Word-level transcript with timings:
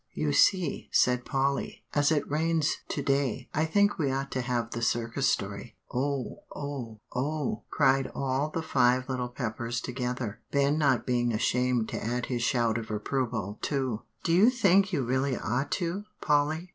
"You 0.15 0.33
see," 0.33 0.89
said 0.91 1.25
Polly, 1.25 1.83
"as 1.93 2.11
it 2.11 2.27
rains 2.27 2.77
to 2.87 3.03
day, 3.03 3.49
I 3.53 3.65
think 3.65 3.99
we 3.99 4.09
ought 4.09 4.31
to 4.31 4.41
have 4.41 4.71
the 4.71 4.81
Circus 4.81 5.27
story." 5.27 5.77
"Oh! 5.93 6.37
oh! 6.55 7.01
oh!" 7.15 7.65
cried 7.69 8.09
all 8.15 8.49
the 8.49 8.63
Five 8.63 9.07
Little 9.07 9.29
Peppers 9.29 9.79
together, 9.79 10.41
Ben 10.49 10.79
not 10.79 11.05
being 11.05 11.31
ashamed 11.31 11.87
to 11.89 12.03
add 12.03 12.25
his 12.25 12.41
shout 12.41 12.79
of 12.79 12.89
approval 12.89 13.59
too. 13.61 14.01
"Do 14.23 14.33
you 14.33 14.49
think 14.49 14.91
you 14.91 15.03
really 15.05 15.37
ought 15.37 15.69
to, 15.73 16.05
Polly?" 16.19 16.69